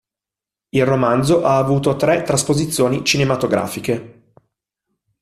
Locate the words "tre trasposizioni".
1.95-3.05